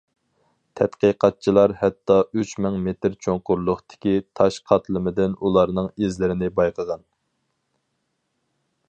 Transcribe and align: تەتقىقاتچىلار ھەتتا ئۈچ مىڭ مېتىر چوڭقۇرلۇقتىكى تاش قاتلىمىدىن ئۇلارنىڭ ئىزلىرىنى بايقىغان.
تەتقىقاتچىلار 0.79 1.73
ھەتتا 1.81 2.15
ئۈچ 2.39 2.53
مىڭ 2.65 2.79
مېتىر 2.87 3.19
چوڭقۇرلۇقتىكى 3.25 4.15
تاش 4.41 4.59
قاتلىمىدىن 4.71 5.37
ئۇلارنىڭ 5.43 5.93
ئىزلىرىنى 5.93 6.51
بايقىغان. 6.61 7.09